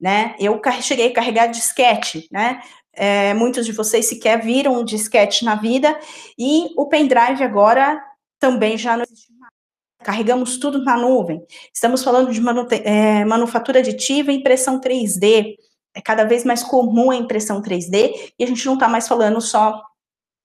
né? 0.00 0.34
Eu 0.38 0.60
cheguei 0.82 1.08
a 1.08 1.14
carregar 1.14 1.46
disquete, 1.46 2.28
né? 2.30 2.60
É, 2.96 3.34
muitos 3.34 3.66
de 3.66 3.72
vocês 3.72 4.06
sequer 4.06 4.42
viram 4.42 4.80
um 4.80 4.84
disquete 4.84 5.44
na 5.44 5.54
vida, 5.54 5.98
e 6.38 6.70
o 6.76 6.86
pendrive 6.86 7.44
agora 7.44 8.02
também 8.38 8.78
já 8.78 8.96
não 8.96 9.04
existe 9.04 9.32
mais. 9.38 9.52
Carregamos 10.02 10.58
tudo 10.58 10.82
na 10.82 10.96
nuvem. 10.96 11.44
Estamos 11.72 12.02
falando 12.02 12.30
de 12.32 12.40
é, 12.84 13.24
manufatura 13.24 13.80
aditiva 13.80 14.32
e 14.32 14.36
impressão 14.36 14.80
3D. 14.80 15.56
É 15.94 16.00
cada 16.00 16.24
vez 16.24 16.44
mais 16.44 16.62
comum 16.62 17.10
a 17.10 17.16
impressão 17.16 17.62
3D, 17.62 18.32
e 18.38 18.44
a 18.44 18.46
gente 18.46 18.64
não 18.66 18.74
está 18.74 18.88
mais 18.88 19.06
falando 19.06 19.40
só 19.40 19.82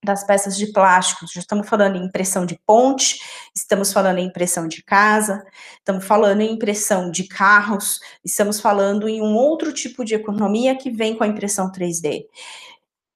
das 0.04 0.24
peças 0.24 0.58
de 0.58 0.68
plástico, 0.72 1.26
já 1.32 1.40
estamos 1.40 1.70
falando 1.70 1.96
em 1.96 2.06
impressão 2.06 2.46
de 2.46 2.60
ponte, 2.66 3.20
estamos 3.56 3.94
falando 3.94 4.18
em 4.18 4.26
impressão 4.26 4.68
de 4.68 4.84
casa, 4.84 5.46
estamos 5.78 6.06
falando 6.06 6.42
em 6.42 6.52
impressão 6.52 7.12
de 7.12 7.28
carros, 7.28 8.00
estamos 8.26 8.60
falando 8.60 9.08
em 9.08 9.22
um 9.22 9.36
outro 9.36 9.72
tipo 9.72 10.04
de 10.04 10.16
economia 10.16 10.76
que 10.76 10.90
vem 10.90 11.16
com 11.16 11.24
a 11.24 11.28
impressão 11.28 11.72
3D. 11.72 12.26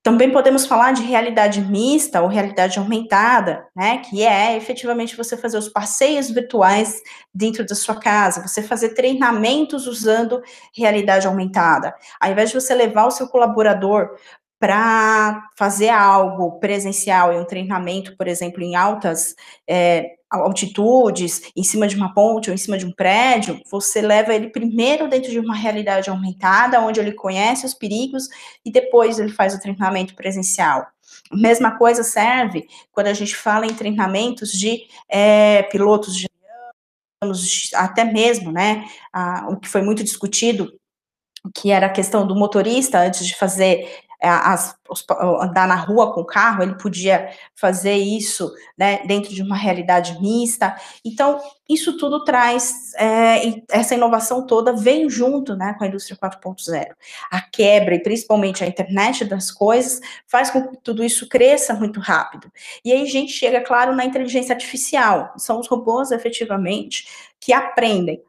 Também 0.05 0.31
podemos 0.31 0.67
falar 0.67 0.91
de 0.91 1.01
realidade 1.01 1.59
mista 1.59 2.21
ou 2.21 2.27
realidade 2.27 2.77
aumentada, 2.77 3.65
né, 3.75 3.97
que 3.97 4.23
é 4.23 4.55
efetivamente 4.55 5.17
você 5.17 5.35
fazer 5.35 5.57
os 5.57 5.67
passeios 5.67 6.29
virtuais 6.29 7.01
dentro 7.33 7.65
da 7.65 7.73
sua 7.73 7.95
casa, 7.95 8.47
você 8.47 8.61
fazer 8.61 8.89
treinamentos 8.89 9.87
usando 9.87 10.43
realidade 10.77 11.25
aumentada. 11.25 11.95
Ao 12.21 12.31
invés 12.31 12.51
de 12.51 12.61
você 12.61 12.75
levar 12.75 13.07
o 13.07 13.11
seu 13.11 13.27
colaborador 13.27 14.11
para 14.59 15.47
fazer 15.57 15.89
algo 15.89 16.59
presencial 16.59 17.33
e 17.33 17.38
um 17.38 17.45
treinamento, 17.45 18.15
por 18.15 18.27
exemplo, 18.27 18.63
em 18.63 18.75
altas 18.75 19.35
é, 19.67 20.15
altitudes, 20.31 21.51
em 21.55 21.63
cima 21.63 21.88
de 21.88 21.95
uma 21.95 22.13
ponte 22.13 22.50
ou 22.50 22.53
em 22.53 22.57
cima 22.57 22.77
de 22.77 22.85
um 22.85 22.91
prédio, 22.91 23.62
você 23.69 24.01
leva 24.01 24.33
ele 24.33 24.50
primeiro 24.50 25.07
dentro 25.07 25.29
de 25.31 25.39
uma 25.39 25.55
realidade 25.55 26.09
aumentada, 26.09 26.81
onde 26.81 27.00
ele 27.00 27.13
conhece 27.13 27.65
os 27.65 27.74
perigos 27.74 28.27
e 28.65 28.71
depois 28.71 29.19
ele 29.19 29.31
faz 29.31 29.53
o 29.53 29.59
treinamento 29.59 30.15
presencial. 30.15 30.85
Mesma 31.31 31.77
coisa 31.77 32.03
serve 32.03 32.67
quando 32.91 33.07
a 33.07 33.13
gente 33.13 33.35
fala 33.35 33.65
em 33.65 33.74
treinamentos 33.74 34.51
de 34.51 34.83
é, 35.09 35.63
pilotos 35.63 36.15
de 36.15 36.27
até 37.74 38.03
mesmo, 38.03 38.51
né, 38.51 38.85
a, 39.12 39.47
o 39.50 39.57
que 39.57 39.67
foi 39.67 39.81
muito 39.81 40.03
discutido 40.03 40.71
que 41.53 41.71
era 41.71 41.88
a 41.88 41.91
questão 41.91 42.25
do 42.25 42.35
motorista, 42.35 43.00
antes 43.00 43.25
de 43.25 43.35
fazer 43.35 43.88
as, 44.22 44.75
os, 44.89 45.05
andar 45.41 45.67
na 45.67 45.75
rua 45.75 46.13
com 46.13 46.22
o 46.22 46.25
carro, 46.25 46.63
ele 46.63 46.75
podia 46.75 47.29
fazer 47.53 47.95
isso 47.95 48.51
né, 48.77 49.01
dentro 49.05 49.34
de 49.34 49.41
uma 49.41 49.55
realidade 49.55 50.19
mista. 50.22 50.75
Então, 51.03 51.39
isso 51.67 51.98
tudo 51.98 52.24
traz, 52.24 52.93
é, 52.95 53.62
essa 53.69 53.95
inovação 53.95 54.45
toda 54.45 54.74
vem 54.74 55.10
junto 55.10 55.55
né, 55.55 55.75
com 55.77 55.84
a 55.84 55.88
indústria 55.88 56.17
4.0. 56.17 56.93
A 57.31 57.41
quebra, 57.41 57.95
e 57.95 58.03
principalmente 58.03 58.63
a 58.63 58.67
internet 58.67 59.25
das 59.25 59.51
coisas, 59.51 60.00
faz 60.27 60.51
com 60.51 60.67
que 60.67 60.77
tudo 60.84 61.03
isso 61.03 61.27
cresça 61.27 61.74
muito 61.74 62.00
rápido. 62.00 62.51
E 62.84 62.91
aí 62.91 63.01
a 63.01 63.10
gente 63.10 63.31
chega, 63.31 63.62
claro, 63.62 63.95
na 63.95 64.05
inteligência 64.05 64.53
artificial. 64.53 65.34
São 65.38 65.60
os 65.60 65.67
robôs, 65.67 66.12
efetivamente, 66.12 67.07
que 67.39 67.51
aprendem. 67.51 68.22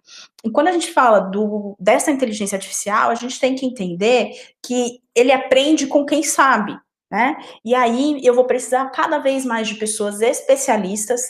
E 0.46 0.50
quando 0.50 0.68
a 0.68 0.72
gente 0.72 0.92
fala 0.92 1.18
do, 1.18 1.74
dessa 1.76 2.12
inteligência 2.12 2.54
artificial, 2.54 3.10
a 3.10 3.16
gente 3.16 3.40
tem 3.40 3.56
que 3.56 3.66
entender 3.66 4.30
que 4.62 5.00
ele 5.12 5.32
aprende 5.32 5.88
com 5.88 6.06
quem 6.06 6.22
sabe. 6.22 6.78
Né? 7.10 7.36
E 7.64 7.74
aí 7.74 8.20
eu 8.22 8.32
vou 8.32 8.44
precisar 8.44 8.86
cada 8.90 9.18
vez 9.18 9.44
mais 9.44 9.66
de 9.66 9.74
pessoas 9.74 10.20
especialistas 10.20 11.20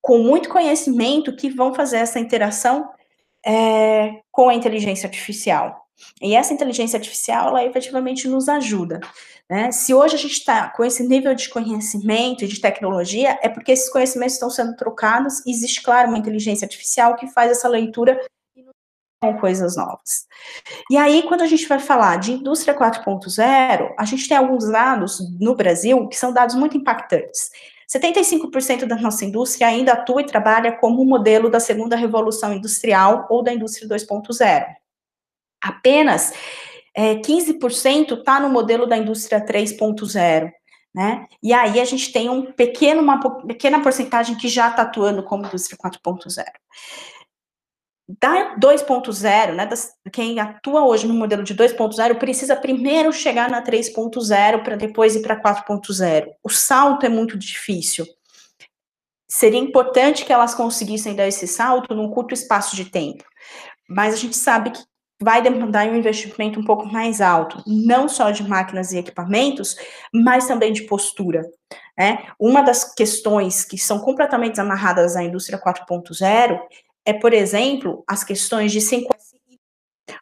com 0.00 0.18
muito 0.18 0.48
conhecimento 0.48 1.36
que 1.36 1.50
vão 1.50 1.74
fazer 1.74 1.98
essa 1.98 2.18
interação 2.18 2.88
é, 3.44 4.20
com 4.30 4.48
a 4.48 4.54
inteligência 4.54 5.06
artificial. 5.06 5.86
E 6.20 6.34
essa 6.34 6.54
inteligência 6.54 6.96
artificial, 6.96 7.48
ela 7.48 7.64
efetivamente 7.64 8.26
nos 8.26 8.48
ajuda. 8.48 9.00
Né? 9.50 9.70
Se 9.70 9.92
hoje 9.92 10.14
a 10.14 10.18
gente 10.18 10.32
está 10.32 10.70
com 10.70 10.82
esse 10.82 11.06
nível 11.06 11.34
de 11.34 11.50
conhecimento 11.50 12.42
e 12.42 12.48
de 12.48 12.58
tecnologia, 12.58 13.38
é 13.42 13.50
porque 13.50 13.72
esses 13.72 13.90
conhecimentos 13.90 14.34
estão 14.34 14.48
sendo 14.48 14.74
trocados 14.76 15.46
existe, 15.46 15.82
claro, 15.82 16.08
uma 16.08 16.16
inteligência 16.16 16.64
artificial 16.64 17.16
que 17.16 17.26
faz 17.26 17.50
essa 17.50 17.68
leitura 17.68 18.18
com 19.22 19.38
coisas 19.38 19.76
novas. 19.76 20.26
E 20.90 20.96
aí, 20.96 21.22
quando 21.22 21.42
a 21.42 21.46
gente 21.46 21.68
vai 21.68 21.78
falar 21.78 22.16
de 22.16 22.32
indústria 22.32 22.76
4.0, 22.76 23.94
a 23.96 24.04
gente 24.04 24.28
tem 24.28 24.36
alguns 24.36 24.68
dados 24.68 25.20
no 25.38 25.54
Brasil 25.54 26.08
que 26.08 26.16
são 26.16 26.32
dados 26.32 26.56
muito 26.56 26.76
impactantes. 26.76 27.50
75% 27.88 28.84
da 28.84 28.96
nossa 28.96 29.24
indústria 29.24 29.68
ainda 29.68 29.92
atua 29.92 30.22
e 30.22 30.26
trabalha 30.26 30.72
como 30.72 31.04
modelo 31.04 31.48
da 31.48 31.60
segunda 31.60 31.94
revolução 31.94 32.52
industrial 32.52 33.28
ou 33.30 33.44
da 33.44 33.54
indústria 33.54 33.88
2.0. 33.88 34.66
Apenas 35.62 36.32
é, 36.96 37.14
15% 37.14 38.18
está 38.18 38.40
no 38.40 38.48
modelo 38.48 38.86
da 38.86 38.96
indústria 38.96 39.44
3.0. 39.44 40.50
Né? 40.94 41.26
E 41.40 41.52
aí 41.52 41.80
a 41.80 41.84
gente 41.84 42.12
tem 42.12 42.28
um 42.28 42.50
pequeno, 42.52 43.00
uma 43.00 43.20
pequena 43.46 43.80
porcentagem 43.80 44.36
que 44.36 44.48
já 44.48 44.68
está 44.68 44.82
atuando 44.82 45.22
como 45.22 45.46
indústria 45.46 45.78
4.0 45.78 46.44
da 48.20 48.56
2.0, 48.56 49.54
né, 49.54 49.66
das, 49.66 49.92
quem 50.12 50.38
atua 50.40 50.84
hoje 50.84 51.06
no 51.06 51.14
modelo 51.14 51.42
de 51.42 51.54
2.0 51.54 52.18
precisa 52.18 52.56
primeiro 52.56 53.12
chegar 53.12 53.50
na 53.50 53.62
3.0 53.62 54.62
para 54.62 54.76
depois 54.76 55.14
ir 55.14 55.22
para 55.22 55.40
4.0. 55.40 56.26
O 56.42 56.50
salto 56.50 57.06
é 57.06 57.08
muito 57.08 57.38
difícil. 57.38 58.06
Seria 59.28 59.60
importante 59.60 60.24
que 60.24 60.32
elas 60.32 60.54
conseguissem 60.54 61.14
dar 61.14 61.26
esse 61.26 61.46
salto 61.46 61.94
num 61.94 62.10
curto 62.10 62.34
espaço 62.34 62.76
de 62.76 62.86
tempo. 62.86 63.24
Mas 63.88 64.14
a 64.14 64.16
gente 64.16 64.36
sabe 64.36 64.72
que 64.72 64.82
vai 65.22 65.40
demandar 65.40 65.86
um 65.86 65.96
investimento 65.96 66.58
um 66.58 66.64
pouco 66.64 66.86
mais 66.86 67.20
alto, 67.20 67.62
não 67.66 68.08
só 68.08 68.30
de 68.30 68.42
máquinas 68.42 68.92
e 68.92 68.98
equipamentos, 68.98 69.76
mas 70.12 70.48
também 70.48 70.72
de 70.72 70.82
postura. 70.82 71.42
Né? 71.96 72.26
Uma 72.38 72.60
das 72.62 72.92
questões 72.92 73.64
que 73.64 73.78
são 73.78 74.00
completamente 74.00 74.60
amarradas 74.60 75.16
à 75.16 75.22
indústria 75.22 75.60
4.0 75.60 76.60
é, 77.04 77.12
por 77.12 77.32
exemplo, 77.32 78.04
as 78.06 78.24
questões 78.24 78.72
de 78.72 78.80
5S. 78.80 79.32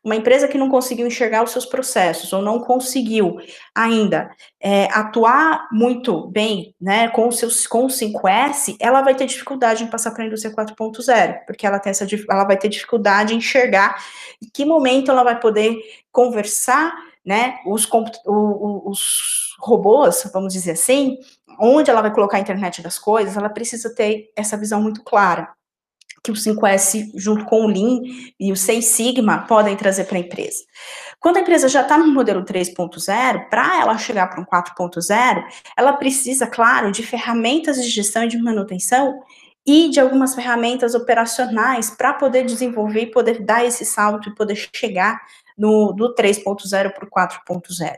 Uma 0.04 0.16
empresa 0.16 0.46
que 0.46 0.58
não 0.58 0.68
conseguiu 0.68 1.06
enxergar 1.06 1.42
os 1.42 1.50
seus 1.50 1.66
processos 1.66 2.32
ou 2.32 2.42
não 2.42 2.60
conseguiu 2.60 3.38
ainda 3.74 4.30
é, 4.60 4.84
atuar 4.92 5.68
muito 5.72 6.26
bem 6.28 6.74
né, 6.80 7.08
com, 7.08 7.28
os 7.28 7.38
seus, 7.38 7.66
com 7.66 7.86
o 7.86 7.88
5S, 7.88 8.76
ela 8.78 9.02
vai 9.02 9.14
ter 9.14 9.26
dificuldade 9.26 9.82
em 9.82 9.88
passar 9.88 10.10
para 10.12 10.22
a 10.22 10.26
indústria 10.26 10.54
4.0, 10.54 11.44
porque 11.46 11.66
ela, 11.66 11.78
tem 11.78 11.90
essa, 11.90 12.06
ela 12.30 12.44
vai 12.44 12.56
ter 12.56 12.68
dificuldade 12.68 13.34
em 13.34 13.38
enxergar 13.38 14.02
em 14.42 14.48
que 14.52 14.64
momento 14.64 15.10
ela 15.10 15.24
vai 15.24 15.40
poder 15.40 15.76
conversar 16.12 16.94
né, 17.24 17.58
os, 17.66 17.88
os 18.26 19.56
robôs, 19.58 20.28
vamos 20.32 20.52
dizer 20.52 20.72
assim, 20.72 21.18
onde 21.58 21.90
ela 21.90 22.02
vai 22.02 22.12
colocar 22.12 22.36
a 22.36 22.40
internet 22.40 22.82
das 22.82 22.98
coisas, 22.98 23.36
ela 23.36 23.48
precisa 23.48 23.94
ter 23.94 24.30
essa 24.36 24.56
visão 24.56 24.80
muito 24.80 25.02
clara 25.02 25.48
que 26.22 26.30
o 26.30 26.34
5S, 26.34 27.10
junto 27.14 27.44
com 27.44 27.64
o 27.64 27.66
Lean 27.66 28.00
e 28.38 28.52
o 28.52 28.56
6 28.56 28.84
Sigma, 28.84 29.46
podem 29.46 29.76
trazer 29.76 30.04
para 30.04 30.16
a 30.16 30.20
empresa. 30.20 30.64
Quando 31.18 31.38
a 31.38 31.40
empresa 31.40 31.68
já 31.68 31.82
está 31.82 31.98
no 31.98 32.08
modelo 32.08 32.44
3.0, 32.44 33.48
para 33.48 33.80
ela 33.80 33.98
chegar 33.98 34.28
para 34.28 34.40
um 34.40 34.44
4.0, 34.44 35.44
ela 35.76 35.92
precisa, 35.94 36.46
claro, 36.46 36.90
de 36.92 37.02
ferramentas 37.02 37.82
de 37.82 37.88
gestão 37.88 38.24
e 38.24 38.28
de 38.28 38.38
manutenção 38.38 39.22
e 39.66 39.88
de 39.90 40.00
algumas 40.00 40.34
ferramentas 40.34 40.94
operacionais 40.94 41.90
para 41.90 42.14
poder 42.14 42.44
desenvolver 42.44 43.02
e 43.02 43.10
poder 43.10 43.44
dar 43.44 43.64
esse 43.64 43.84
salto 43.84 44.28
e 44.28 44.34
poder 44.34 44.56
chegar 44.74 45.20
no, 45.56 45.92
do 45.92 46.14
3.0 46.14 46.92
para 46.92 47.04
o 47.04 47.10
4.0. 47.10 47.96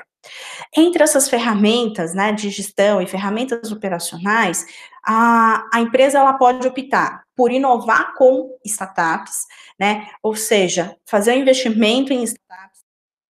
Entre 0.76 1.02
essas 1.02 1.28
ferramentas 1.28 2.14
né, 2.14 2.32
de 2.32 2.50
gestão 2.50 3.00
e 3.00 3.06
ferramentas 3.06 3.72
operacionais, 3.72 4.66
a, 5.04 5.68
a 5.72 5.80
empresa 5.80 6.18
ela 6.18 6.34
pode 6.34 6.66
optar 6.66 7.24
por 7.34 7.50
inovar 7.50 8.14
com 8.14 8.56
startups, 8.64 9.46
né? 9.78 10.08
Ou 10.22 10.36
seja, 10.36 10.96
fazer 11.04 11.32
um 11.32 11.40
investimento 11.40 12.12
em 12.12 12.22
startups 12.22 12.80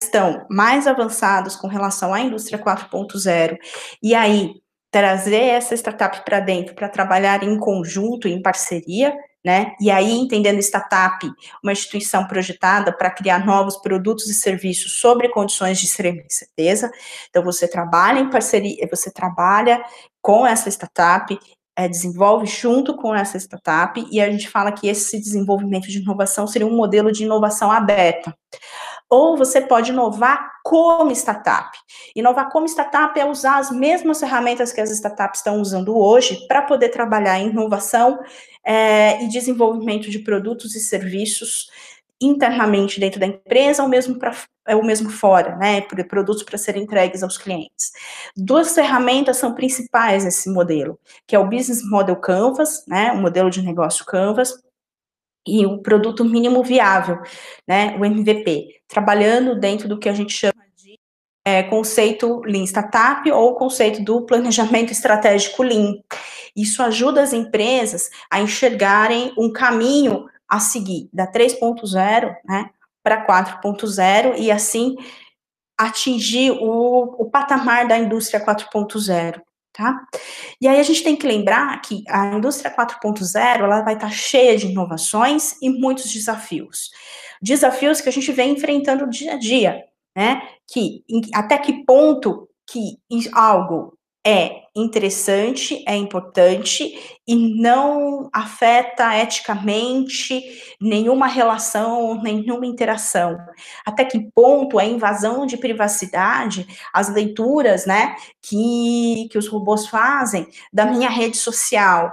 que 0.00 0.06
estão 0.06 0.46
mais 0.50 0.86
avançados 0.86 1.56
com 1.56 1.66
relação 1.66 2.12
à 2.12 2.20
indústria 2.20 2.58
4.0 2.58 3.56
e 4.02 4.14
aí 4.14 4.54
trazer 4.90 5.44
essa 5.44 5.74
startup 5.74 6.22
para 6.24 6.40
dentro 6.40 6.74
para 6.74 6.88
trabalhar 6.88 7.42
em 7.42 7.58
conjunto, 7.58 8.28
em 8.28 8.42
parceria, 8.42 9.16
né? 9.44 9.74
E 9.80 9.90
aí, 9.90 10.12
entendendo 10.12 10.58
startup, 10.60 11.28
uma 11.62 11.72
instituição 11.72 12.26
projetada 12.26 12.92
para 12.92 13.10
criar 13.10 13.44
novos 13.44 13.76
produtos 13.76 14.28
e 14.28 14.34
serviços 14.34 15.00
sobre 15.00 15.28
condições 15.28 15.78
de 15.78 15.86
extrema 15.86 16.22
incerteza. 16.22 16.90
Então, 17.28 17.42
você 17.42 17.66
trabalha 17.66 18.20
em 18.20 18.30
parceria, 18.30 18.88
você 18.88 19.10
trabalha 19.10 19.84
com 20.20 20.46
essa 20.46 20.68
startup, 20.68 21.36
é, 21.76 21.88
desenvolve 21.88 22.46
junto 22.46 22.96
com 22.96 23.14
essa 23.14 23.36
startup, 23.38 24.06
e 24.10 24.20
a 24.20 24.30
gente 24.30 24.48
fala 24.48 24.70
que 24.70 24.86
esse 24.86 25.18
desenvolvimento 25.18 25.88
de 25.88 25.98
inovação 25.98 26.46
seria 26.46 26.66
um 26.66 26.76
modelo 26.76 27.10
de 27.10 27.24
inovação 27.24 27.72
aberta. 27.72 28.36
Ou 29.10 29.36
você 29.36 29.60
pode 29.60 29.90
inovar 29.90 30.52
como 30.64 31.10
startup. 31.10 31.76
Inovar 32.16 32.48
como 32.50 32.66
startup 32.66 33.18
é 33.18 33.26
usar 33.26 33.58
as 33.58 33.70
mesmas 33.70 34.20
ferramentas 34.20 34.72
que 34.72 34.80
as 34.80 34.90
startups 34.90 35.40
estão 35.40 35.60
usando 35.60 35.98
hoje 35.98 36.46
para 36.46 36.62
poder 36.62 36.88
trabalhar 36.88 37.38
em 37.38 37.48
inovação 37.48 38.20
é, 38.64 39.22
e 39.24 39.28
desenvolvimento 39.28 40.10
de 40.10 40.20
produtos 40.20 40.74
e 40.74 40.80
serviços 40.80 41.68
internamente 42.20 43.00
dentro 43.00 43.18
da 43.18 43.26
empresa 43.26 43.82
ou 43.82 43.88
mesmo 43.88 44.18
para 44.18 44.32
é 44.64 44.76
o 44.76 44.84
mesmo 44.84 45.10
fora, 45.10 45.56
né, 45.56 45.80
produtos 46.08 46.44
para 46.44 46.56
serem 46.56 46.84
entregues 46.84 47.22
aos 47.22 47.36
clientes. 47.36 47.90
Duas 48.36 48.72
ferramentas 48.72 49.36
são 49.36 49.54
principais 49.54 50.24
nesse 50.24 50.48
modelo, 50.48 50.98
que 51.26 51.34
é 51.34 51.38
o 51.38 51.48
Business 51.48 51.82
Model 51.84 52.16
Canvas, 52.16 52.84
né, 52.86 53.12
o 53.12 53.16
modelo 53.16 53.50
de 53.50 53.60
negócio 53.60 54.04
Canvas, 54.04 54.54
e 55.44 55.66
o 55.66 55.78
produto 55.78 56.24
mínimo 56.24 56.62
viável, 56.62 57.20
né, 57.66 57.96
o 57.98 58.04
MVP, 58.04 58.82
trabalhando 58.86 59.58
dentro 59.58 59.88
do 59.88 59.98
que 59.98 60.08
a 60.08 60.12
gente 60.12 60.32
chama 60.32 60.62
de 60.76 60.96
é, 61.44 61.64
conceito 61.64 62.40
Lean 62.44 62.62
Startup 62.62 63.28
ou 63.32 63.56
conceito 63.56 64.02
do 64.04 64.24
planejamento 64.24 64.92
estratégico 64.92 65.64
Lean. 65.64 65.94
Isso 66.54 66.82
ajuda 66.82 67.22
as 67.22 67.32
empresas 67.32 68.10
a 68.30 68.40
enxergarem 68.40 69.32
um 69.38 69.52
caminho 69.52 70.26
a 70.48 70.60
seguir, 70.60 71.08
da 71.12 71.26
3.0, 71.26 72.36
né, 72.44 72.70
para 73.02 73.26
4.0 73.26 74.38
e 74.38 74.50
assim 74.50 74.96
atingir 75.78 76.50
o, 76.52 77.16
o 77.18 77.30
patamar 77.30 77.88
da 77.88 77.98
indústria 77.98 78.44
4.0, 78.44 79.40
tá? 79.72 80.06
E 80.60 80.68
aí 80.68 80.78
a 80.78 80.82
gente 80.82 81.02
tem 81.02 81.16
que 81.16 81.26
lembrar 81.26 81.80
que 81.80 82.04
a 82.08 82.34
indústria 82.34 82.74
4.0, 82.74 83.60
ela 83.60 83.80
vai 83.80 83.94
estar 83.94 84.10
cheia 84.10 84.56
de 84.56 84.66
inovações 84.66 85.56
e 85.60 85.70
muitos 85.70 86.12
desafios. 86.12 86.90
Desafios 87.40 88.00
que 88.00 88.08
a 88.08 88.12
gente 88.12 88.30
vem 88.30 88.52
enfrentando 88.52 89.08
dia 89.08 89.32
a 89.34 89.38
dia, 89.38 89.82
né? 90.14 90.42
Que 90.70 91.02
até 91.34 91.58
que 91.58 91.84
ponto 91.84 92.48
que 92.66 92.98
algo 93.32 93.98
é 94.24 94.62
interessante, 94.74 95.84
é 95.86 95.96
importante 95.96 97.18
e 97.26 97.60
não 97.60 98.30
afeta 98.32 99.16
eticamente 99.18 100.42
nenhuma 100.80 101.26
relação, 101.26 102.22
nenhuma 102.22 102.66
interação. 102.66 103.36
Até 103.84 104.04
que 104.04 104.30
ponto 104.34 104.78
a 104.78 104.84
invasão 104.84 105.44
de 105.44 105.56
privacidade, 105.56 106.66
as 106.92 107.12
leituras, 107.12 107.84
né, 107.84 108.16
que, 108.40 109.28
que 109.30 109.36
os 109.36 109.48
robôs 109.48 109.86
fazem 109.88 110.46
da 110.72 110.86
minha 110.86 111.10
rede 111.10 111.36
social, 111.36 112.12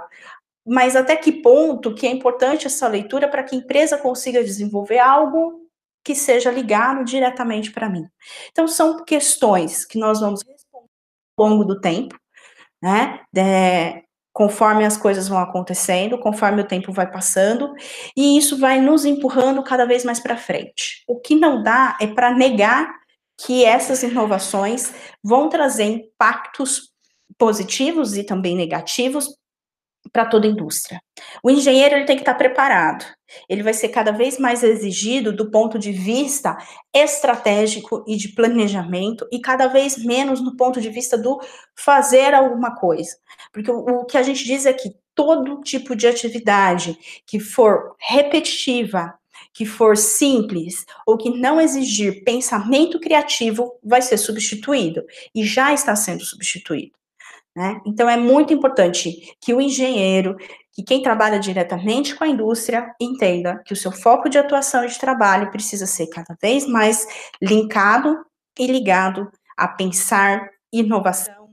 mas 0.66 0.94
até 0.96 1.16
que 1.16 1.32
ponto 1.32 1.94
que 1.94 2.06
é 2.06 2.10
importante 2.10 2.66
essa 2.66 2.86
leitura 2.88 3.28
para 3.28 3.42
que 3.42 3.54
a 3.54 3.58
empresa 3.58 3.96
consiga 3.96 4.42
desenvolver 4.42 4.98
algo 4.98 5.60
que 6.04 6.14
seja 6.14 6.50
ligado 6.50 7.04
diretamente 7.04 7.70
para 7.70 7.88
mim. 7.88 8.06
Então, 8.50 8.66
são 8.66 9.04
questões 9.04 9.84
que 9.84 9.98
nós 9.98 10.20
vamos 10.20 10.42
longo 11.42 11.64
do 11.64 11.80
tempo, 11.80 12.16
né? 12.82 13.20
É, 13.36 14.02
conforme 14.32 14.84
as 14.84 14.96
coisas 14.96 15.28
vão 15.28 15.38
acontecendo, 15.38 16.18
conforme 16.18 16.62
o 16.62 16.66
tempo 16.66 16.92
vai 16.92 17.10
passando, 17.10 17.74
e 18.16 18.38
isso 18.38 18.58
vai 18.58 18.80
nos 18.80 19.04
empurrando 19.04 19.62
cada 19.62 19.84
vez 19.84 20.04
mais 20.04 20.20
para 20.20 20.36
frente. 20.36 21.02
O 21.06 21.18
que 21.18 21.34
não 21.34 21.62
dá 21.62 21.96
é 22.00 22.06
para 22.06 22.32
negar 22.32 22.88
que 23.44 23.64
essas 23.64 24.02
inovações 24.02 24.92
vão 25.22 25.48
trazer 25.48 25.84
impactos 25.84 26.90
positivos 27.38 28.16
e 28.16 28.24
também 28.24 28.54
negativos 28.54 29.34
para 30.12 30.26
toda 30.26 30.46
a 30.46 30.50
indústria. 30.50 31.00
O 31.42 31.50
engenheiro 31.50 31.94
ele 31.94 32.04
tem 32.04 32.16
que 32.16 32.22
estar 32.22 32.34
preparado. 32.34 33.04
Ele 33.48 33.62
vai 33.62 33.72
ser 33.72 33.90
cada 33.90 34.10
vez 34.10 34.38
mais 34.38 34.62
exigido 34.62 35.32
do 35.32 35.50
ponto 35.50 35.78
de 35.78 35.92
vista 35.92 36.56
estratégico 36.92 38.04
e 38.06 38.16
de 38.16 38.30
planejamento 38.30 39.26
e 39.30 39.40
cada 39.40 39.68
vez 39.68 39.96
menos 40.04 40.40
no 40.40 40.56
ponto 40.56 40.80
de 40.80 40.90
vista 40.90 41.16
do 41.16 41.40
fazer 41.74 42.34
alguma 42.34 42.74
coisa. 42.74 43.16
Porque 43.52 43.70
o, 43.70 43.78
o 43.78 44.04
que 44.04 44.18
a 44.18 44.22
gente 44.22 44.44
diz 44.44 44.66
é 44.66 44.72
que 44.72 44.90
todo 45.14 45.60
tipo 45.60 45.94
de 45.94 46.06
atividade 46.06 46.98
que 47.26 47.38
for 47.38 47.94
repetitiva, 47.98 49.14
que 49.52 49.64
for 49.64 49.96
simples 49.96 50.84
ou 51.06 51.16
que 51.16 51.30
não 51.30 51.60
exigir 51.60 52.24
pensamento 52.24 52.98
criativo 52.98 53.78
vai 53.82 54.02
ser 54.02 54.16
substituído 54.16 55.04
e 55.34 55.44
já 55.44 55.72
está 55.72 55.94
sendo 55.94 56.24
substituído. 56.24 56.99
Né? 57.60 57.78
Então, 57.84 58.08
é 58.08 58.16
muito 58.16 58.54
importante 58.54 59.36
que 59.38 59.52
o 59.52 59.60
engenheiro, 59.60 60.34
que 60.72 60.82
quem 60.82 61.02
trabalha 61.02 61.38
diretamente 61.38 62.14
com 62.14 62.24
a 62.24 62.26
indústria, 62.26 62.90
entenda 62.98 63.62
que 63.66 63.74
o 63.74 63.76
seu 63.76 63.92
foco 63.92 64.30
de 64.30 64.38
atuação 64.38 64.82
e 64.82 64.88
de 64.88 64.98
trabalho 64.98 65.50
precisa 65.50 65.84
ser 65.84 66.06
cada 66.06 66.34
vez 66.40 66.66
mais 66.66 67.06
linkado 67.38 68.16
e 68.58 68.66
ligado 68.66 69.30
a 69.58 69.68
pensar 69.68 70.48
inovação, 70.72 71.50